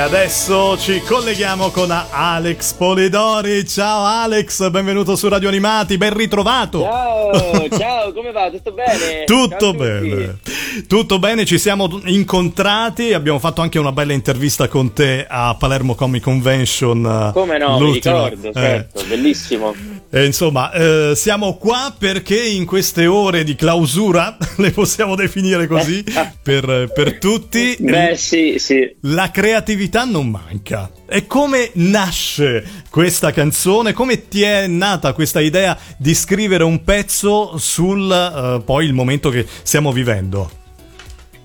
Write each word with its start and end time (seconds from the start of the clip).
adesso 0.00 0.76
ci 0.78 1.00
colleghiamo 1.00 1.70
con 1.70 1.90
Alex 1.90 2.72
Polidori. 2.74 3.66
Ciao 3.66 4.04
Alex, 4.04 4.70
benvenuto 4.70 5.16
su 5.16 5.28
Radio 5.28 5.48
Animati, 5.48 5.96
ben 5.96 6.14
ritrovato. 6.14 6.82
Ciao, 6.82 7.68
ciao, 7.76 8.12
come 8.12 8.30
va? 8.30 8.50
Tutto 8.50 8.72
bene? 8.72 9.24
Tutto 9.24 9.74
bene. 9.74 10.38
Tutto 10.86 11.18
bene, 11.18 11.44
ci 11.44 11.58
siamo 11.58 12.00
incontrati, 12.04 13.12
abbiamo 13.12 13.38
fatto 13.38 13.60
anche 13.60 13.78
una 13.78 13.92
bella 13.92 14.12
intervista 14.12 14.68
con 14.68 14.92
te 14.92 15.26
a 15.28 15.56
Palermo 15.58 15.94
Comic 15.94 16.22
Convention. 16.22 17.30
Come 17.32 17.58
no, 17.58 17.78
mi 17.78 17.92
ricordo, 17.92 18.52
certo, 18.52 19.00
eh. 19.00 19.04
bellissimo. 19.06 19.74
E 20.10 20.24
insomma, 20.24 20.72
eh, 20.72 21.12
siamo 21.14 21.56
qua 21.56 21.94
perché 21.96 22.40
in 22.40 22.64
queste 22.64 23.06
ore 23.06 23.44
di 23.44 23.54
clausura, 23.54 24.36
le 24.56 24.70
possiamo 24.70 25.14
definire 25.14 25.66
così, 25.66 26.02
per, 26.42 26.90
per 26.94 27.18
tutti. 27.18 27.76
Beh, 27.78 28.16
sì, 28.16 28.58
sì. 28.58 28.96
La 29.02 29.30
creatività 29.30 30.04
non 30.04 30.28
manca. 30.28 30.90
E 31.06 31.26
come 31.26 31.70
nasce 31.74 32.64
questa 32.90 33.32
canzone? 33.32 33.92
Come 33.92 34.28
ti 34.28 34.42
è 34.42 34.66
nata 34.66 35.12
questa 35.12 35.40
idea 35.40 35.76
di 35.98 36.14
scrivere 36.14 36.64
un 36.64 36.82
pezzo 36.84 37.58
sul 37.58 38.08
uh, 38.08 38.64
poi 38.64 38.86
il 38.86 38.92
momento 38.92 39.30
che 39.30 39.46
stiamo 39.62 39.92
vivendo? 39.92 40.50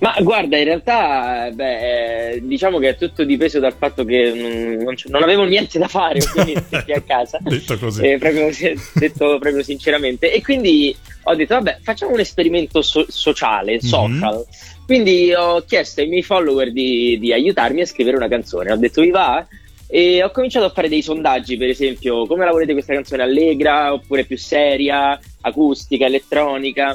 Ma 0.04 0.14
guarda, 0.20 0.58
in 0.58 0.64
realtà, 0.64 1.50
beh, 1.50 2.32
eh, 2.32 2.40
diciamo 2.42 2.78
che 2.78 2.90
è 2.90 2.96
tutto 2.98 3.24
dipeso 3.24 3.58
dal 3.58 3.72
fatto 3.72 4.04
che 4.04 4.34
non, 4.78 4.94
non 5.06 5.22
avevo 5.22 5.44
niente 5.44 5.78
da 5.78 5.88
fare, 5.88 6.20
quindi 6.30 6.54
stessi 6.56 6.92
a 6.92 7.00
casa. 7.00 7.38
detto 7.40 7.78
così. 7.78 8.06
Eh, 8.06 8.18
proprio, 8.18 8.50
detto 8.92 9.38
proprio 9.38 9.62
sinceramente. 9.62 10.30
E 10.30 10.42
quindi 10.42 10.94
ho 11.22 11.34
detto, 11.34 11.54
vabbè, 11.54 11.78
facciamo 11.80 12.12
un 12.12 12.20
esperimento 12.20 12.82
so- 12.82 13.06
sociale, 13.08 13.76
mhm. 13.76 13.78
social. 13.80 14.34
Mm-hmm. 14.34 14.84
Quindi 14.84 15.32
ho 15.32 15.64
chiesto 15.66 16.02
ai 16.02 16.08
miei 16.08 16.22
follower 16.22 16.70
di, 16.70 17.18
di 17.18 17.32
aiutarmi 17.32 17.80
a 17.80 17.86
scrivere 17.86 18.18
una 18.18 18.28
canzone. 18.28 18.72
Ho 18.72 18.76
detto, 18.76 19.00
vi 19.00 19.10
va? 19.10 19.46
E 19.86 20.22
ho 20.22 20.30
cominciato 20.30 20.66
a 20.66 20.70
fare 20.70 20.90
dei 20.90 21.00
sondaggi, 21.00 21.56
per 21.56 21.70
esempio, 21.70 22.26
come 22.26 22.44
la 22.44 22.50
volete 22.50 22.74
questa 22.74 22.92
canzone 22.92 23.22
allegra, 23.22 23.94
oppure 23.94 24.26
più 24.26 24.36
seria, 24.36 25.18
acustica, 25.40 26.04
elettronica 26.04 26.94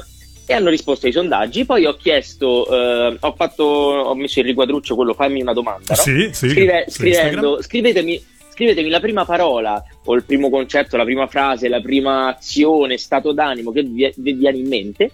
e 0.50 0.54
hanno 0.54 0.68
risposto 0.68 1.06
ai 1.06 1.12
sondaggi. 1.12 1.64
Poi 1.64 1.86
ho 1.86 1.94
chiesto, 1.94 2.66
eh, 2.68 3.16
ho, 3.20 3.34
fatto, 3.36 3.62
ho 3.62 4.14
messo 4.16 4.40
il 4.40 4.46
riquadruccio, 4.46 4.96
quello 4.96 5.14
fammi 5.14 5.40
una 5.40 5.52
domanda. 5.52 5.94
No? 5.94 6.02
Sì, 6.02 6.30
sì, 6.32 6.48
Scrive, 6.48 6.86
scrivendo, 6.88 7.62
scrivetemi, 7.62 8.20
scrivetemi 8.52 8.88
la 8.88 8.98
prima 8.98 9.24
parola 9.24 9.80
o 10.04 10.14
il 10.16 10.24
primo 10.24 10.50
concetto, 10.50 10.96
la 10.96 11.04
prima 11.04 11.28
frase, 11.28 11.68
la 11.68 11.80
prima 11.80 12.26
azione, 12.26 12.98
stato 12.98 13.30
d'animo 13.30 13.70
che 13.70 13.84
vi, 13.84 14.12
vi 14.16 14.32
viene 14.32 14.58
in 14.58 14.66
mente. 14.66 15.12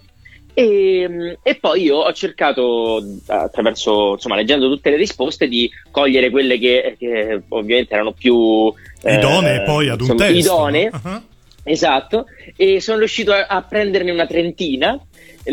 E, 0.54 1.36
e, 1.42 1.54
poi 1.56 1.82
io 1.82 1.96
ho 1.96 2.12
cercato, 2.14 3.04
attraverso, 3.26 4.12
insomma, 4.12 4.36
leggendo 4.36 4.70
tutte 4.70 4.88
le 4.88 4.96
risposte, 4.96 5.48
di 5.48 5.70
cogliere 5.90 6.30
quelle 6.30 6.58
che, 6.58 6.96
che 6.98 7.42
ovviamente 7.50 7.92
erano 7.92 8.12
più 8.12 8.72
idonee 9.04 9.60
eh, 9.60 9.62
poi 9.64 9.90
ad 9.90 10.00
un 10.00 10.12
insomma, 10.12 10.30
testo. 10.32 10.38
Idonee. 10.38 10.90
Uh-huh. 10.90 11.22
Esatto, 11.68 12.26
e 12.56 12.80
sono 12.80 12.98
riuscito 12.98 13.32
a, 13.32 13.46
a 13.46 13.60
prenderne 13.60 14.12
una 14.12 14.26
trentina 14.26 14.96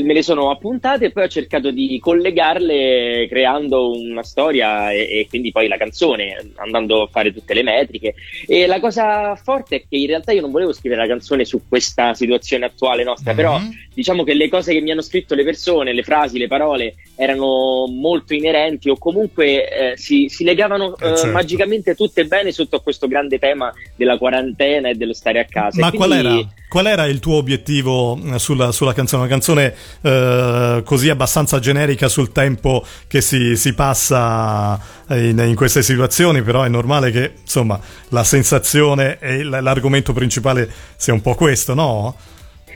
me 0.01 0.13
le 0.13 0.23
sono 0.23 0.49
appuntate 0.49 1.05
e 1.05 1.11
poi 1.11 1.23
ho 1.23 1.27
cercato 1.27 1.71
di 1.71 1.99
collegarle 1.99 3.27
creando 3.29 3.91
una 3.91 4.23
storia 4.23 4.91
e, 4.91 5.19
e, 5.19 5.27
quindi 5.29 5.51
poi 5.51 5.67
la 5.67 5.77
canzone, 5.77 6.51
andando 6.55 7.03
a 7.03 7.07
fare 7.07 7.31
tutte 7.33 7.53
le 7.53 7.63
metriche. 7.63 8.15
E 8.47 8.65
la 8.65 8.79
cosa 8.79 9.35
forte 9.35 9.75
è 9.75 9.79
che 9.87 9.97
in 9.97 10.07
realtà 10.07 10.31
io 10.31 10.41
non 10.41 10.51
volevo 10.51 10.73
scrivere 10.73 11.01
la 11.01 11.07
canzone 11.07 11.45
su 11.45 11.61
questa 11.67 12.13
situazione 12.13 12.65
attuale 12.65 13.03
nostra, 13.03 13.33
mm-hmm. 13.33 13.41
però 13.41 13.59
diciamo 13.93 14.23
che 14.23 14.33
le 14.33 14.49
cose 14.49 14.73
che 14.73 14.81
mi 14.81 14.91
hanno 14.91 15.01
scritto 15.01 15.35
le 15.35 15.43
persone, 15.43 15.93
le 15.93 16.03
frasi, 16.03 16.37
le 16.37 16.47
parole 16.47 16.95
erano 17.15 17.85
molto 17.87 18.33
inerenti 18.33 18.89
o 18.89 18.97
comunque 18.97 19.91
eh, 19.91 19.97
si, 19.97 20.27
si, 20.29 20.43
legavano 20.43 20.95
eh, 20.97 21.15
certo. 21.15 21.27
magicamente 21.27 21.95
tutte 21.95 22.25
bene 22.25 22.51
sotto 22.51 22.81
questo 22.81 23.07
grande 23.07 23.37
tema 23.37 23.71
della 23.95 24.17
quarantena 24.17 24.89
e 24.89 24.95
dello 24.95 25.13
stare 25.13 25.39
a 25.39 25.45
casa. 25.45 25.79
Ma 25.79 25.89
quindi, 25.89 25.97
qual 26.07 26.19
era? 26.19 26.53
Qual 26.73 26.87
era 26.87 27.05
il 27.05 27.19
tuo 27.19 27.35
obiettivo 27.35 28.19
eh, 28.33 28.39
sulla, 28.39 28.71
sulla 28.71 28.93
canzone? 28.93 29.21
Una 29.21 29.31
canzone 29.31 29.75
eh, 30.01 30.81
così 30.83 31.07
abbastanza 31.07 31.59
generica 31.59 32.07
sul 32.07 32.31
tempo 32.31 32.83
che 33.05 33.21
si, 33.21 33.55
si 33.57 33.75
passa 33.75 34.81
in, 35.09 35.37
in, 35.37 35.53
queste 35.53 35.83
situazioni, 35.83 36.41
però 36.41 36.63
è 36.63 36.69
normale 36.69 37.11
che 37.11 37.33
insomma 37.39 37.79
la 38.09 38.23
sensazione 38.23 39.19
e 39.19 39.43
l'argomento 39.43 40.13
principale 40.13 40.67
sia 40.95 41.13
un 41.13 41.21
po' 41.21 41.35
questo, 41.35 41.75
no? 41.75 42.15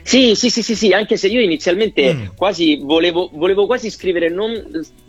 Sì, 0.04 0.36
sì, 0.36 0.48
sì, 0.48 0.62
sì, 0.62 0.76
sì, 0.76 0.92
anche 0.92 1.16
se 1.16 1.26
io 1.26 1.40
inizialmente 1.40 2.14
mm. 2.14 2.26
quasi 2.36 2.76
volevo, 2.76 3.28
volevo 3.34 3.66
quasi 3.66 3.90
scrivere 3.90 4.30
non 4.30 4.52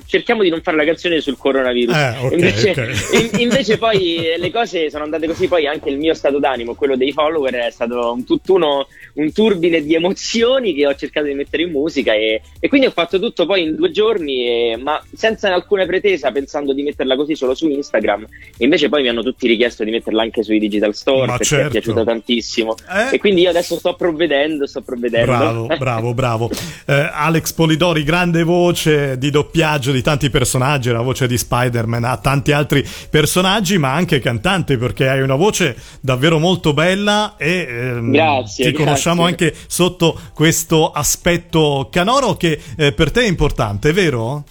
cerchiamo 0.10 0.42
di 0.42 0.50
non 0.50 0.62
fare 0.62 0.76
la 0.76 0.86
canzone 0.86 1.22
sul 1.22 1.38
coronavirus. 1.38 1.96
Eh, 1.96 2.18
okay, 2.18 2.34
invece, 2.34 2.70
okay. 2.72 2.94
in, 3.34 3.40
invece, 3.42 3.78
poi 3.78 4.34
le 4.38 4.52
cose 4.52 4.90
sono 4.90 5.04
andate 5.04 5.28
così, 5.28 5.48
poi 5.48 5.68
anche 5.68 5.90
il 5.90 5.98
mio 5.98 6.16
stato 6.16 6.40
d'animo, 6.40 6.74
quello 6.74 6.98
dei 6.98 7.12
follower, 7.12 7.54
è 7.54 7.70
stato 7.70 8.14
un 8.14 8.26
tutt'uno, 8.26 8.88
un 9.14 9.32
turbine 9.32 9.84
di 9.84 9.94
emozioni 9.94 10.74
che 10.74 10.88
ho 10.88 10.96
cercato 10.96 11.28
di 11.28 11.36
mettere 11.36 11.64
in 11.64 11.72
musica 11.72 12.14
e, 12.14 12.42
e 12.60 12.68
quindi 12.68 12.88
ho 12.88 12.92
fatto 12.92 13.20
tutto 13.20 13.46
poi 13.46 13.64
in 13.64 13.76
due 13.76 13.92
giorni, 13.92 14.48
e, 14.48 14.78
ma 14.78 15.00
senza 15.14 15.54
alcuna 15.54 15.86
pretesa, 15.86 16.32
pensando 16.32 16.74
di 16.74 16.82
metterla 16.82 17.16
così 17.16 17.36
solo 17.36 17.54
su 17.54 17.70
Instagram. 17.70 18.26
Invece 18.58 18.90
poi 18.90 19.04
mi 19.04 19.10
hanno 19.10 19.22
tutti 19.22 19.48
richiesto 19.48 19.84
di 19.84 19.92
metterla 19.92 20.24
anche 20.24 20.42
sui 20.42 20.58
digital 20.58 20.96
store 20.96 21.28
ma 21.28 21.32
perché 21.34 21.46
certo. 21.46 21.68
è 21.68 21.70
piaciuta 21.70 22.04
tantissimo. 22.04 22.76
Eh? 22.92 23.16
E 23.16 23.20
quindi 23.20 23.42
io 23.42 23.50
adesso 23.50 23.78
sto 23.78 23.94
provvedendo, 23.94 24.66
sto 24.66 24.82
provvedendo. 24.82 25.28
Bravo, 25.28 25.68
bravo, 25.78 26.14
bravo. 26.16 26.50
Eh, 26.90 27.10
Alex 27.12 27.54
Polidori, 27.54 28.04
grande 28.04 28.42
voce 28.42 29.18
di 29.18 29.30
doppiaggio 29.30 29.92
di 29.92 29.99
di 30.00 30.02
tanti 30.02 30.30
personaggi, 30.30 30.92
la 30.92 31.02
voce 31.02 31.28
di 31.28 31.38
Spider-Man, 31.38 32.06
ha 32.06 32.18
tanti 32.18 32.52
altri 32.52 32.86
personaggi, 33.10 33.78
ma 33.78 33.94
anche 33.94 34.20
cantante 34.20 34.78
perché 34.78 35.10
hai 35.10 35.22
una 35.22 35.36
voce 35.36 35.76
davvero 36.00 36.40
molto 36.40 36.74
bella 36.74 37.36
e 37.38 37.68
ehm, 37.70 38.12
grazie, 38.12 38.66
ti 38.66 38.72
grazie. 38.72 38.86
conosciamo 38.86 39.24
anche 39.24 39.54
sotto 39.68 40.18
questo 40.34 40.92
aspetto 40.92 41.90
canoro 41.92 42.36
che 42.36 42.60
eh, 42.78 42.94
per 42.94 43.12
te 43.12 43.22
è 43.22 43.28
importante, 43.28 43.92
vero? 43.92 44.44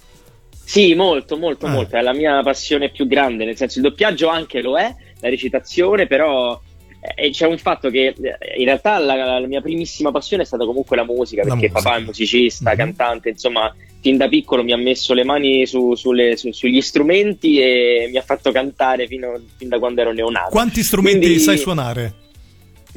Sì, 0.65 0.95
molto, 0.95 1.39
molto, 1.39 1.67
eh. 1.67 1.71
molto. 1.71 1.97
È 1.97 2.03
la 2.03 2.13
mia 2.13 2.43
passione 2.43 2.91
più 2.91 3.07
grande, 3.07 3.47
nel 3.47 3.57
senso 3.57 3.79
il 3.79 3.85
doppiaggio 3.87 4.29
anche 4.29 4.61
lo 4.61 4.77
è, 4.77 4.95
la 5.21 5.29
recitazione, 5.31 6.07
però 6.07 6.61
eh, 7.01 7.31
c'è 7.31 7.47
un 7.47 7.59
fatto 7.59 7.91
che 7.91 8.15
eh, 8.21 8.59
in 8.59 8.65
realtà 8.65 8.99
la, 8.99 9.39
la, 9.39 9.47
mia 9.47 9.61
primissima 9.61 10.11
passione 10.11 10.43
è 10.43 10.47
stata 10.47 10.65
comunque 10.65 10.97
la 10.97 11.05
musica, 11.05 11.43
perché 11.43 11.67
la 11.67 11.73
musica. 11.73 11.83
papà 11.83 11.97
è 11.97 12.05
musicista, 12.05 12.71
mm-hmm. 12.71 12.79
cantante, 12.79 13.29
insomma, 13.31 13.75
fin 14.01 14.17
da 14.17 14.29
piccolo 14.29 14.63
mi 14.63 14.73
ha 14.73 14.77
messo 14.77 15.15
le 15.15 15.25
mani 15.25 15.67
su, 15.67 15.95
sulle, 15.95 16.37
su, 16.37 16.51
sugli 16.53 16.81
strumenti 16.81 17.61
e 17.61 18.09
mi 18.11 18.17
ha 18.17 18.23
fatto 18.23 18.51
cantare 18.51 19.07
fino, 19.07 19.41
fin 19.57 19.69
da 19.69 19.79
quando 19.79 20.01
ero 20.01 20.13
neonato. 20.13 20.51
Quanti 20.51 20.83
strumenti 20.83 21.21
Quindi, 21.21 21.39
sai 21.39 21.59
suonare? 21.59 22.27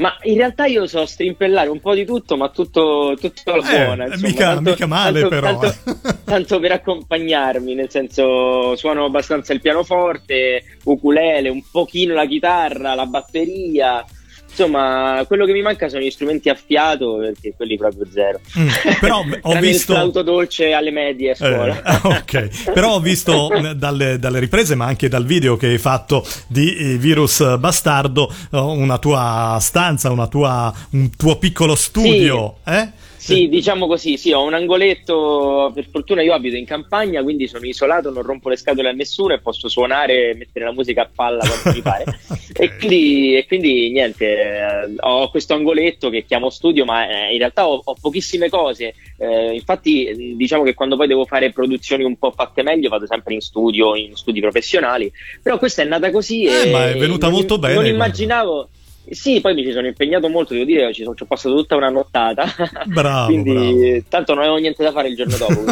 Ma 0.02 0.18
in 0.24 0.36
realtà 0.36 0.66
io 0.66 0.88
so 0.88 1.06
strimpellare 1.06 1.70
un 1.70 1.80
po' 1.80 1.94
di 1.94 2.06
tutto, 2.06 2.36
ma 2.36 2.50
tutto, 2.50 3.16
tutto 3.22 3.54
alla 3.54 3.70
eh, 3.70 3.86
buona. 3.86 4.06
Insomma, 4.06 4.28
mica, 4.28 4.54
tanto, 4.56 4.70
mica 4.72 4.86
male, 4.88 5.20
tanto, 5.20 5.36
però. 5.36 5.60
Tanto, 5.60 6.18
tanto, 6.26 6.60
per 6.60 6.72
accompagnarmi, 6.72 7.76
nel 7.76 7.90
senso 7.92 8.76
suono 8.76 9.06
abbastanza 9.06 9.54
il 9.54 9.62
pianoforte, 9.62 10.64
ukulele, 10.86 11.50
un 11.50 11.62
pochino 11.70 12.16
la 12.16 12.26
chitarra, 12.26 12.96
la 12.96 13.06
batteria. 13.06 14.04
Insomma, 14.52 15.24
quello 15.28 15.46
che 15.46 15.54
mi 15.54 15.62
manca 15.62 15.88
sono 15.88 16.02
gli 16.04 16.12
strumenti 16.12 16.50
a 16.50 16.56
fiato, 16.56 17.18
perché 17.18 17.54
quelli 17.56 17.78
proprio 17.78 18.06
zero. 18.12 18.42
Mm, 18.60 18.68
però 19.00 19.24
ho 19.42 19.56
visto. 19.60 19.94
l'auto 19.94 20.22
dolce 20.22 20.74
alle 20.74 20.92
medie 20.92 21.32
a 21.32 21.36
scuola. 21.36 21.82
Eh, 21.82 22.08
ok, 22.08 22.72
però 22.74 22.96
ho 22.96 23.00
visto 23.00 23.50
dalle, 23.76 24.20
dalle, 24.20 24.40
riprese, 24.40 24.76
ma 24.76 24.86
anche 24.86 25.08
dal 25.08 25.26
video 25.26 25.56
che 25.56 25.68
hai 25.68 25.78
fatto 25.78 26.26
di 26.48 26.76
eh, 26.76 26.98
Virus 26.98 27.58
Bastardo, 27.58 28.32
una 28.52 28.98
tua 28.98 29.58
stanza, 29.62 30.12
una 30.12 30.28
tua, 30.28 30.74
un 30.92 31.16
tuo 31.16 31.38
piccolo 31.38 31.76
studio. 31.76 32.58
Sì. 32.66 32.72
Eh? 32.72 32.92
Sì, 33.22 33.48
diciamo 33.50 33.86
così, 33.86 34.18
sì, 34.18 34.32
ho 34.32 34.44
un 34.44 34.56
angoletto, 34.56 35.70
per 35.76 35.88
fortuna 35.92 36.24
io 36.24 36.34
abito 36.34 36.56
in 36.56 36.66
campagna, 36.66 37.22
quindi 37.22 37.48
sono 37.48 37.68
isolato, 37.68 38.10
non 38.10 38.24
rompo 38.24 38.50
le 38.50 38.58
scatole 38.58 38.90
a 38.90 38.94
nessuno 38.94 39.36
e 39.36 39.40
posso 39.40 39.70
suonare 39.70 40.32
e 40.32 40.34
mettere 40.34 40.66
la 40.66 40.72
musica 40.72 41.04
a 41.04 41.10
palla 41.14 41.46
quando 41.46 41.78
mi 41.78 41.84
pare. 41.84 42.04
okay. 42.28 42.66
e, 42.66 42.76
quindi, 42.78 43.36
e, 43.36 43.46
quindi, 43.46 43.92
niente, 43.92 44.26
eh, 44.26 44.96
ho 45.02 45.30
questo 45.30 45.54
angoletto 45.54 46.10
che 46.10 46.26
chiamo 46.26 46.50
studio, 46.50 46.84
ma 46.84 47.08
eh, 47.08 47.34
in 47.34 47.38
realtà 47.38 47.68
ho, 47.68 47.80
ho 47.84 47.96
pochissime 48.02 48.50
cose. 48.50 48.96
Eh, 49.18 49.54
infatti 49.54 50.36
diciamo 50.36 50.64
che 50.64 50.74
quando 50.74 50.96
poi 50.96 51.06
devo 51.06 51.26
fare 51.26 51.52
produzioni 51.52 52.04
un 52.04 52.18
po' 52.18 52.32
fatte 52.32 52.64
meglio 52.64 52.90
vado 52.90 53.06
sempre 53.06 53.36
in 53.36 53.42
studio, 53.42 53.96
in 53.96 54.16
studi 54.16 54.42
professionali, 54.42 55.12
però 55.44 55.60
questa 55.60 55.84
è 55.84 55.86
nata 55.86 56.10
così 56.10 56.46
eh, 56.46 56.70
e 56.70 56.72
ma 56.72 56.90
è 56.90 56.98
venuta 56.98 57.30
molto 57.30 57.60
bene. 57.60 57.76
Non 57.76 57.86
immaginavo... 57.86 58.70
Sì, 59.10 59.42
poi 59.42 59.54
mi 59.54 59.64
ci 59.64 59.72
sono 59.72 59.88
impegnato 59.88 60.30
molto, 60.30 60.54
devo 60.54 60.66
dire, 60.66 60.94
ci, 60.94 61.04
sono, 61.04 61.16
ci 61.16 61.24
ho 61.24 61.26
passato 61.26 61.56
tutta 61.56 61.76
una 61.76 61.90
nottata. 61.90 62.46
Bravo. 62.86 63.26
quindi, 63.28 63.52
bravo. 63.52 64.04
tanto 64.08 64.34
non 64.34 64.44
avevo 64.44 64.58
niente 64.58 64.84
da 64.84 64.92
fare 64.92 65.10
il 65.10 65.16
giorno 65.16 65.38
dopo. 65.38 65.64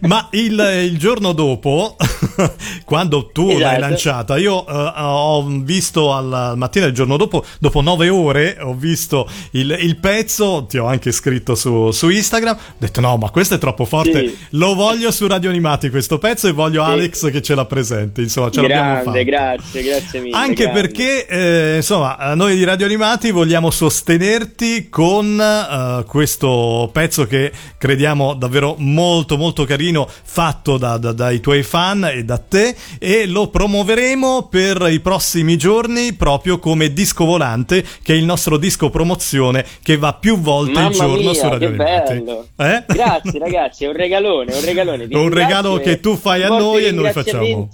Ma 0.08 0.28
il, 0.32 0.88
il, 0.90 0.98
giorno 0.98 1.32
dopo 1.32 1.96
quando 2.84 3.26
tu 3.26 3.48
esatto. 3.48 3.60
l'hai 3.60 3.78
lanciata, 3.78 4.36
io 4.38 4.64
uh, 4.66 4.92
ho 4.96 5.46
visto 5.62 6.12
al 6.12 6.54
mattina 6.56 6.86
del 6.86 6.94
giorno 6.94 7.16
dopo, 7.16 7.44
dopo 7.58 7.80
nove 7.80 8.08
ore, 8.08 8.56
ho 8.60 8.74
visto 8.74 9.28
il, 9.52 9.76
il 9.80 9.98
pezzo, 9.98 10.66
ti 10.68 10.78
ho 10.78 10.86
anche 10.86 11.12
scritto 11.12 11.54
su, 11.54 11.90
su, 11.90 12.08
Instagram, 12.08 12.56
ho 12.56 12.74
detto 12.78 13.00
no, 13.00 13.16
ma 13.16 13.30
questo 13.30 13.54
è 13.54 13.58
troppo 13.58 13.84
forte, 13.84 14.28
sì. 14.28 14.38
lo 14.50 14.74
voglio 14.74 15.10
su 15.10 15.26
Radio 15.26 15.50
Animati 15.50 15.90
questo 15.90 16.18
pezzo 16.18 16.48
e 16.48 16.52
voglio 16.52 16.84
sì. 16.84 16.90
Alex 16.90 17.30
che 17.30 17.42
ce 17.42 17.54
la 17.54 17.64
presenti, 17.64 18.22
insomma 18.22 18.50
ce 18.50 18.62
grande, 18.62 18.74
l'abbiamo 18.74 19.02
fatto. 19.02 19.24
Grazie, 19.24 19.82
grazie 19.82 20.20
mille. 20.20 20.36
Anche 20.36 20.64
grande. 20.64 20.80
perché, 20.80 21.26
eh, 21.26 21.76
insomma, 21.76 22.16
noi 22.34 22.56
di 22.56 22.64
Radio 22.64 22.86
Animati 22.86 23.30
vogliamo 23.30 23.70
sostenerti 23.70 24.88
con 24.88 25.38
uh, 25.38 26.04
questo 26.04 26.90
pezzo 26.92 27.26
che 27.26 27.50
crediamo 27.78 28.34
davvero 28.34 28.74
molto 28.78 29.36
molto 29.36 29.64
carino, 29.64 30.06
fatto 30.08 30.76
da, 30.76 30.98
da, 30.98 31.12
dai 31.12 31.40
tuoi 31.40 31.62
fan 31.62 32.04
e 32.04 32.24
da 32.24 32.38
te 32.38 32.74
e 32.98 33.26
lo 33.26 33.48
promuoveremo 33.48 34.48
per 34.48 34.86
i 34.90 35.00
prossimi 35.00 35.56
giorni 35.56 36.12
proprio 36.12 36.58
come 36.58 36.92
disco 36.92 37.24
volante 37.24 37.84
che 38.02 38.12
è 38.12 38.16
il 38.16 38.24
nostro 38.24 38.56
disco 38.56 38.90
promozione 38.90 39.64
che 39.82 39.96
va 39.96 40.12
più 40.12 40.38
volte 40.38 40.72
Mamma 40.72 40.88
al 40.88 40.94
giorno 40.94 41.16
mia, 41.16 41.34
su 41.34 41.48
Radio 41.48 41.68
Animati. 41.68 42.24
Eh? 42.56 42.84
Grazie 42.86 43.38
ragazzi, 43.38 43.84
è 43.84 43.88
un 43.88 43.94
regalone, 43.94 44.54
un 44.54 44.64
regalone. 44.64 45.08
un 45.10 45.32
regalo 45.32 45.78
che 45.78 46.00
tu 46.00 46.16
fai 46.16 46.42
a 46.42 46.48
noi 46.48 46.84
e 46.84 46.90
noi 46.90 47.12
facciamo 47.12 47.68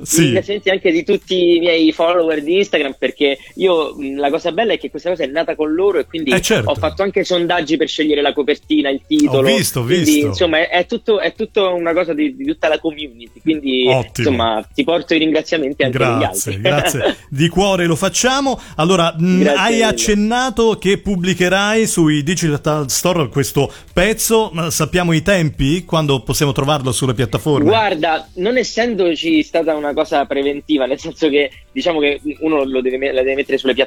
sì. 0.00 0.22
ringraziamenti 0.22 0.70
anche 0.70 0.90
di 0.90 1.04
tutti 1.04 1.56
i 1.56 1.58
miei 1.58 1.92
follower 1.92 2.42
di 2.42 2.58
Instagram 2.58 2.96
perché 2.98 3.38
io 3.56 3.91
la 4.16 4.30
cosa 4.30 4.52
bella 4.52 4.72
è 4.72 4.78
che 4.78 4.90
questa 4.90 5.10
cosa 5.10 5.24
è 5.24 5.26
nata 5.26 5.54
con 5.54 5.72
loro 5.72 5.98
e 5.98 6.06
quindi 6.06 6.30
eh 6.30 6.40
certo. 6.40 6.70
ho 6.70 6.74
fatto 6.74 7.02
anche 7.02 7.24
sondaggi 7.24 7.76
per 7.76 7.88
scegliere 7.88 8.20
la 8.20 8.32
copertina, 8.32 8.90
il 8.90 9.02
titolo. 9.06 9.48
Ho 9.48 9.56
visto, 9.56 9.80
ho 9.80 9.84
quindi, 9.84 10.04
visto. 10.04 10.26
Insomma, 10.26 10.58
è, 10.58 10.68
è, 10.68 10.86
tutto, 10.86 11.20
è 11.20 11.34
tutto 11.34 11.74
una 11.74 11.92
cosa 11.92 12.12
di, 12.12 12.34
di, 12.34 12.44
tutta 12.44 12.68
la 12.68 12.78
community. 12.78 13.40
Quindi, 13.40 13.86
Ottimo. 13.88 14.10
insomma, 14.16 14.68
ti 14.72 14.84
porto 14.84 15.14
i 15.14 15.18
ringraziamenti 15.18 15.82
anche 15.82 15.98
grazie, 15.98 16.14
agli 16.14 16.24
altri. 16.24 16.60
Grazie, 16.60 17.16
di 17.30 17.48
cuore 17.48 17.86
lo 17.86 17.96
facciamo. 17.96 18.60
Allora, 18.76 19.14
mh, 19.16 19.52
hai 19.56 19.82
accennato 19.82 20.78
che 20.78 20.98
pubblicherai 20.98 21.86
sui 21.86 22.22
Digital 22.22 22.90
Store 22.90 23.28
questo 23.28 23.72
pezzo. 23.92 24.52
Sappiamo 24.70 25.12
i 25.12 25.22
tempi? 25.22 25.84
Quando 25.84 26.22
possiamo 26.22 26.52
trovarlo 26.52 26.92
sulle 26.92 27.14
piattaforme? 27.14 27.68
Guarda, 27.68 28.28
non 28.34 28.56
essendoci 28.56 29.42
stata 29.42 29.74
una 29.74 29.92
cosa 29.92 30.24
preventiva, 30.24 30.86
nel 30.86 30.98
senso 30.98 31.28
che 31.28 31.50
diciamo 31.72 32.00
che 32.00 32.20
uno 32.40 32.64
lo 32.64 32.80
deve, 32.80 33.12
la 33.12 33.22
deve 33.22 33.36
mettere 33.36 33.58
sulle 33.58 33.74
piattaforme 33.74 33.81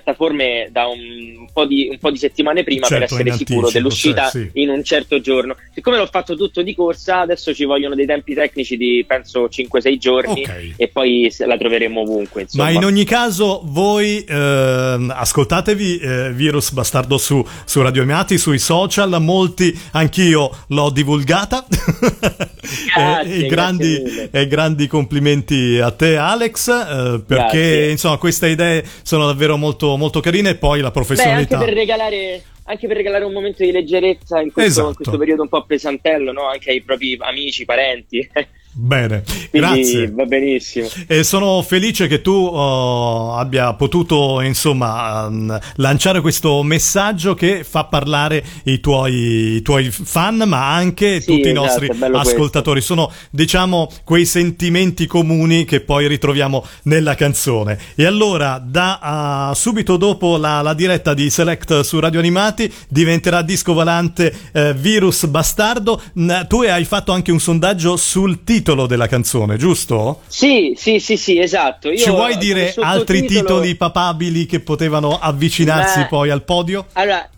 da 0.72 0.88
un 0.88 1.48
po' 1.52 1.66
di, 1.66 1.88
un 1.90 1.98
po 1.98 2.12
di 2.12 2.18
settimane 2.18 2.64
prima 2.64 2.88
certo, 2.88 3.16
per 3.16 3.28
essere 3.28 3.38
sicuro 3.46 3.70
dell'uscita 3.70 4.30
cioè, 4.30 4.50
sì. 4.52 4.62
in 4.62 4.70
un 4.70 4.84
certo 4.84 5.20
giorno. 5.20 5.56
Siccome 5.74 5.98
l'ho 5.98 6.08
fatto 6.08 6.36
tutto 6.36 6.62
di 6.62 6.76
corsa, 6.76 7.22
adesso 7.22 7.54
ci 7.54 7.66
vogliono 7.66 7.96
dei 7.96 8.06
tempi 8.06 8.34
tecnici 8.34 8.78
di 8.78 9.04
penso 9.08 9.46
5-6 9.46 9.98
giorni 9.98 10.42
okay. 10.42 10.74
e 10.78 10.88
poi 10.88 11.34
la 11.46 11.58
troveremo 11.58 12.02
ovunque. 12.02 12.42
Insomma. 12.42 12.66
Ma 12.66 12.70
in 12.72 12.84
ogni 12.84 13.04
caso 13.04 13.62
voi 13.66 14.24
eh, 14.24 15.08
ascoltatevi 15.10 15.98
eh, 15.98 16.34
Virus 16.34 16.72
Bastardo 16.72 17.18
su, 17.18 17.46
su 17.66 17.82
Radio 17.82 18.04
Amiati, 18.04 18.38
sui 18.38 18.60
social, 18.60 19.22
molti 19.22 19.78
anch'io 19.92 20.50
l'ho 20.68 20.90
divulgata. 20.90 21.66
Grazie, 22.96 23.46
e, 23.46 23.48
grandi, 23.48 24.30
e 24.32 24.48
grandi 24.48 24.88
complimenti 24.88 25.78
a 25.80 25.92
te 25.92 26.18
Alex 26.18 26.68
eh, 26.68 27.22
perché 27.26 27.60
Grazie. 27.60 27.92
insomma 27.92 28.18
queste 28.18 28.48
idee 28.48 28.84
sono 29.04 29.28
davvero 29.28 29.58
molto, 29.58 29.85
molto 29.98 30.20
carine 30.20 30.52
e 30.52 30.56
poi 30.56 30.82
la 30.82 30.92
professionalità 30.92 31.58
Beh, 31.58 31.64
anche 31.64 31.74
per 31.74 31.78
regalare 31.78 32.44
anche 32.68 32.88
per 32.88 32.98
regalare 32.98 33.24
un 33.24 33.34
momento 33.34 33.64
di 33.64 33.72
leggerezza 33.72 34.42
in 34.42 34.52
questo, 34.52 34.72
Esatto. 34.72 34.88
in 34.90 34.96
questo 34.96 35.18
periodo 35.18 35.44
un 35.44 35.50
po' 35.50 35.66
pesantello, 35.66 36.32
no? 36.32 36.48
anche 36.48 36.72
ai 36.72 36.82
propri 36.82 37.16
amici, 37.20 37.64
parenti. 37.64 38.28
bene 38.78 39.24
Quindi 39.50 39.50
grazie. 39.52 40.12
va 40.12 40.26
benissimo. 40.26 40.90
e 41.08 41.24
sono 41.24 41.62
felice 41.62 42.08
che 42.08 42.22
tu 42.22 42.32
oh, 42.32 43.34
abbia 43.36 43.74
potuto 43.74 44.42
insomma 44.42 45.28
um, 45.28 45.58
lanciare 45.76 46.20
questo 46.20 46.62
messaggio 46.62 47.36
che 47.36 47.64
fa 47.64 47.86
parlare 47.86 48.44
i 48.64 48.82
tuoi, 48.82 49.56
i 49.56 49.62
tuoi 49.62 49.90
fan 49.90 50.44
ma 50.46 50.74
anche 50.74 51.22
Sì, 51.22 51.28
tutti 51.28 51.48
i 51.48 51.52
esatto, 51.52 51.62
nostri 51.62 51.88
è 51.88 51.94
bello 51.94 52.18
ascoltatori. 52.18 52.82
Sono 52.82 53.10
diciamo 53.30 53.90
quei 54.04 54.26
sentimenti 54.26 55.06
comuni 55.06 55.64
che 55.64 55.80
poi 55.80 56.08
ritroviamo 56.10 56.66
nella 56.84 57.16
canzone. 57.16 57.80
E 57.96 58.06
allora 58.06 58.62
da 58.64 59.00
ah, 59.02 59.54
subito 59.56 59.96
dopo 59.96 60.36
la, 60.36 60.62
la 60.62 60.74
diretta 60.74 61.14
di 61.14 61.30
Select 61.30 61.80
su 61.80 61.98
Radio 62.02 62.20
Animati 62.20 62.72
diventerà 62.90 63.42
disco 63.42 63.72
volante 63.72 64.36
eh, 64.52 64.74
Virus 64.74 65.28
Bastardo. 65.28 66.02
Mm, 66.20 66.32
tu 66.50 66.62
hai 66.62 66.84
fatto 66.84 67.14
anche 67.14 67.32
un 67.32 67.40
sondaggio 67.40 67.96
sul 67.96 68.44
titolo 68.44 68.64
della 68.74 69.08
canzone 69.08 69.58
giusto? 69.58 70.22
Sì, 70.26 70.74
sì, 70.76 71.00
sì, 71.00 71.18
sì, 71.18 71.40
esatto. 71.40 71.92
Io, 71.92 71.98
Ci 71.98 72.10
vuoi 72.10 72.38
dire 72.38 72.74
altri 72.80 73.26
titoli 73.26 73.76
papabili 73.76 74.48
che 74.48 74.62
potevano 74.62 75.20
avvicinarsi 75.20 76.00
Beh. 76.00 76.08
poi 76.08 76.30
al 76.32 76.44
podio? 76.44 76.88
Allora, 76.94 77.30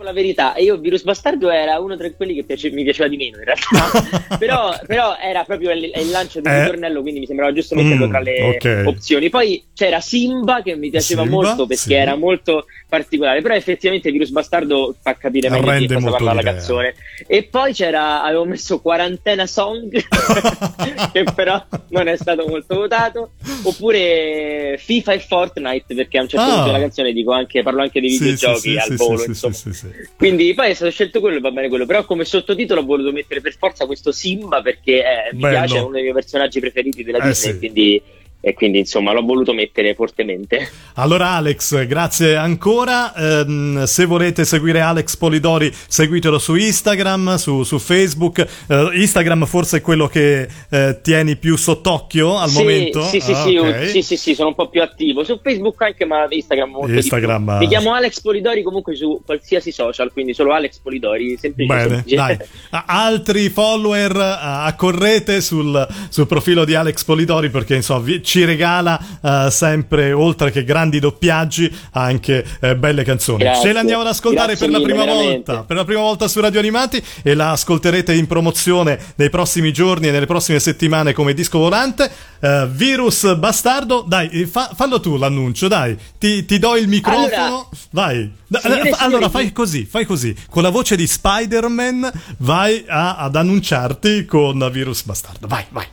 dico 0.00 0.02
la 0.02 0.12
verità, 0.12 0.54
io 0.56 0.78
Virus 0.78 1.02
Bastardo 1.02 1.50
era 1.50 1.78
uno 1.78 1.96
tra 1.96 2.10
quelli 2.12 2.34
che 2.34 2.44
piace- 2.44 2.70
mi 2.70 2.82
piaceva 2.82 3.08
di 3.08 3.16
meno 3.16 3.38
in 3.38 3.44
realtà, 3.44 4.36
però, 4.38 4.74
però 4.86 5.16
era 5.20 5.44
proprio 5.44 5.70
il, 5.72 5.84
il 5.94 6.10
lancio 6.10 6.40
del 6.40 6.52
Eh. 6.52 6.60
ritornello, 6.60 7.02
quindi 7.02 7.20
mi 7.20 7.26
sembrava 7.26 7.52
giusto 7.52 7.74
metterlo 7.74 8.06
Mm, 8.06 8.10
tra 8.10 8.20
le 8.20 8.42
ok. 8.56 8.82
opzioni. 8.86 9.28
Poi 9.28 9.62
c'era 9.74 10.00
Simba 10.00 10.62
che 10.62 10.74
mi 10.76 10.90
piaceva 10.90 11.22
Simba, 11.22 11.36
molto 11.36 11.66
perché 11.66 11.82
sì. 11.82 11.92
era 11.94 12.16
molto 12.16 12.64
particolare, 12.88 13.40
però 13.42 13.54
effettivamente 13.54 14.10
Virus 14.10 14.30
Bastardo 14.30 14.94
fa 15.00 15.14
capire 15.16 15.48
meglio 15.50 15.78
di 15.78 15.86
cosa 15.94 16.10
parla 16.10 16.32
la 16.32 16.42
canzone. 16.42 16.94
E 17.26 17.42
poi 17.44 17.72
c'era, 17.72 18.22
avevo 18.22 18.44
messo 18.46 18.80
Quarantena 18.80 19.46
Song, 19.46 19.90
che 21.12 21.24
però 21.34 21.62
non 21.90 22.08
è 22.08 22.16
stato 22.16 22.46
molto 22.48 22.74
votato, 22.76 23.32
oppure 23.62 24.76
FIFA 24.78 25.12
e 25.12 25.18
Fortnite, 25.20 25.94
perché 25.94 26.18
a 26.18 26.22
un 26.22 26.28
certo 26.28 26.38
Ah. 26.40 26.52
punto 26.54 26.66
della 26.70 26.78
canzone 26.80 27.12
dico 27.12 27.32
anche, 27.32 27.62
parlo 27.62 27.82
anche 27.82 28.00
dei 28.00 28.10
Sì, 28.10 28.18
videogiochi 28.20 28.58
sì, 28.60 28.76
al 28.78 28.96
volo, 28.96 29.24
insomma. 29.24 29.52
sì, 29.54 29.72
sì. 29.72 29.88
Quindi 30.16 30.52
poi 30.54 30.70
è 30.70 30.74
stato 30.74 30.90
scelto 30.90 31.20
quello 31.20 31.36
e 31.36 31.40
va 31.40 31.50
bene 31.50 31.68
quello. 31.68 31.86
Però 31.86 32.04
come 32.04 32.24
sottotitolo 32.24 32.80
ho 32.80 32.84
voluto 32.84 33.12
mettere 33.12 33.40
per 33.40 33.54
forza 33.56 33.86
questo 33.86 34.12
Simba 34.12 34.62
perché 34.62 34.98
eh, 35.00 35.32
mi 35.32 35.40
Bello. 35.40 35.58
piace, 35.58 35.76
è 35.76 35.80
uno 35.80 35.92
dei 35.92 36.02
miei 36.02 36.14
personaggi 36.14 36.60
preferiti 36.60 37.02
della 37.04 37.18
Eh, 37.18 37.28
Disney. 37.28 37.52
sì. 37.52 37.58
Quindi, 37.58 38.02
e 38.40 38.54
quindi 38.54 38.78
insomma 38.78 39.12
l'ho 39.12 39.22
voluto 39.22 39.52
mettere 39.52 39.94
fortemente. 39.94 40.70
Allora 40.94 41.30
Alex, 41.30 41.86
grazie 41.86 42.36
ancora. 42.36 43.14
Ehm, 43.14 43.84
se 43.84 44.04
volete 44.06 44.44
seguire 44.44 44.80
Alex 44.80 45.16
Polidori, 45.16 45.72
seguitelo 45.88 46.38
su 46.38 46.54
Instagram, 46.54 47.36
su, 47.36 47.62
su 47.62 47.78
Facebook. 47.78 48.46
Eh, 48.68 48.90
Instagram 48.94 49.44
forse 49.46 49.78
è 49.78 49.80
quello 49.80 50.06
che 50.06 50.48
eh, 50.70 50.98
tieni 51.02 51.36
più 51.36 51.56
sott'occhio 51.56 52.36
al 52.38 52.48
sì, 52.48 52.58
momento. 52.58 53.02
Sì, 53.04 53.20
sì, 53.20 53.32
Ah, 53.32 53.42
sì, 53.44 53.56
ok. 53.56 53.88
sì, 53.88 54.02
sì, 54.02 54.16
sì, 54.16 54.34
sono 54.34 54.48
un 54.48 54.54
po' 54.54 54.68
più 54.68 54.82
attivo. 54.82 55.22
Su 55.24 55.38
Facebook 55.42 55.80
anche, 55.82 56.04
ma 56.04 56.26
Instagram 56.28 56.70
molto 56.70 56.92
Instagram, 56.92 57.48
ah. 57.48 57.58
Mi 57.58 57.68
chiamo 57.68 57.92
Alex 57.94 58.20
Polidori 58.20 58.62
comunque 58.62 58.94
su 58.96 59.20
qualsiasi 59.24 59.70
social, 59.72 60.12
quindi 60.12 60.34
solo 60.34 60.52
Alex 60.52 60.78
Polidori, 60.80 61.36
semplice. 61.38 61.72
Bene, 61.74 61.88
semplice. 61.88 62.16
dai. 62.16 62.36
Altri 62.86 63.48
follower, 63.50 64.16
eh, 64.16 64.38
accorrete 64.40 65.40
sul, 65.40 65.86
sul 66.08 66.26
profilo 66.26 66.64
di 66.64 66.74
Alex 66.74 67.04
Polidori 67.04 67.50
perché 67.50 67.76
insomma 67.76 68.00
vi- 68.00 68.22
ci 68.30 68.44
regala 68.44 69.00
eh, 69.20 69.48
sempre, 69.50 70.12
oltre 70.12 70.52
che 70.52 70.62
grandi 70.62 71.00
doppiaggi, 71.00 71.68
anche 71.92 72.44
eh, 72.60 72.76
belle 72.76 73.02
canzoni. 73.02 73.38
Grazie. 73.42 73.62
Ce 73.66 73.72
le 73.72 73.78
andiamo 73.80 74.02
ad 74.02 74.06
ascoltare 74.06 74.54
Grazie 74.54 74.66
per 74.66 74.74
la 74.74 74.78
mille, 74.78 74.90
prima 74.92 75.04
veramente. 75.04 75.50
volta, 75.52 75.64
per 75.66 75.76
la 75.76 75.84
prima 75.84 76.00
volta 76.00 76.28
su 76.28 76.38
Radio 76.40 76.60
Animati 76.60 77.02
e 77.24 77.34
la 77.34 77.50
ascolterete 77.50 78.14
in 78.14 78.28
promozione 78.28 78.98
nei 79.16 79.30
prossimi 79.30 79.72
giorni 79.72 80.06
e 80.06 80.10
nelle 80.12 80.26
prossime 80.26 80.60
settimane 80.60 81.12
come 81.12 81.34
disco 81.34 81.58
volante. 81.58 82.08
Eh, 82.38 82.68
Virus 82.70 83.34
Bastardo, 83.36 84.04
dai, 84.06 84.46
fa- 84.46 84.70
fallo 84.76 85.00
tu 85.00 85.16
l'annuncio, 85.16 85.66
dai, 85.66 85.98
ti, 86.18 86.44
ti 86.44 86.58
do 86.60 86.76
il 86.76 86.86
microfono, 86.86 87.26
Allora, 87.26 87.66
vai. 87.90 88.32
Da- 88.46 88.60
signore 88.60 88.80
allora 88.80 88.96
signori, 88.98 89.28
fai 89.30 89.52
così, 89.52 89.84
fai 89.84 90.04
così, 90.04 90.34
con 90.48 90.62
la 90.62 90.70
voce 90.70 90.94
di 90.96 91.06
Spider-Man 91.06 92.10
vai 92.38 92.84
a- 92.86 93.16
ad 93.16 93.34
annunciarti 93.36 94.24
con 94.24 94.68
Virus 94.72 95.02
Bastardo, 95.02 95.46
vai, 95.48 95.64
vai. 95.70 95.86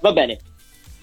Va 0.00 0.12
bene. 0.12 0.38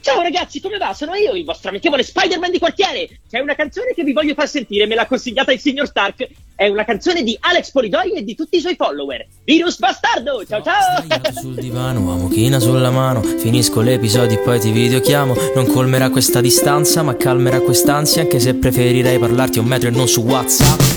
Ciao 0.08 0.22
ragazzi, 0.22 0.62
come 0.62 0.78
va? 0.78 0.94
Sono 0.94 1.16
io, 1.16 1.34
il 1.34 1.44
vostro 1.44 1.68
amichevole 1.68 2.02
Spider-Man 2.02 2.50
di 2.50 2.60
quartiere. 2.60 3.20
C'è 3.30 3.40
una 3.40 3.56
canzone 3.56 3.92
che 3.94 4.06
vi 4.06 4.14
voglio 4.14 4.36
far 4.36 4.48
sentire, 4.48 4.88
me 4.88 4.96
l'ha 4.96 5.06
consigliata 5.06 5.52
il 5.52 5.60
signor 5.60 5.86
Stark. 5.86 6.26
È 6.56 6.66
una 6.70 6.86
canzone 6.86 7.24
di 7.24 7.38
Alex 7.42 7.72
Polidori 7.72 8.14
e 8.14 8.24
di 8.24 8.34
tutti 8.34 8.56
i 8.56 8.62
suoi 8.62 8.76
follower. 8.78 9.28
Virus 9.44 9.78
Bastardo! 9.78 10.46
Ciao 10.46 10.64
ciao! 10.64 11.02
Sdraiato 11.04 11.34
sul 11.42 11.56
divano, 11.56 12.10
amo 12.10 12.60
sulla 12.60 12.90
mano 12.90 13.22
Finisco 13.22 13.82
l'episodio 13.82 14.40
e 14.40 14.42
poi 14.42 14.60
ti 14.60 14.72
videochiamo 14.72 15.36
Non 15.56 15.68
colmerà 15.68 16.10
questa 16.10 16.40
distanza 16.40 17.04
ma 17.04 17.16
calmerà 17.16 17.60
quest'ansia 17.60 18.22
Anche 18.22 18.40
se 18.40 18.54
preferirei 18.56 19.20
parlarti 19.20 19.58
a 19.58 19.62
un 19.62 19.68
metro 19.68 19.90
e 19.90 19.92
non 19.92 20.08
su 20.08 20.22
Whatsapp 20.22 20.97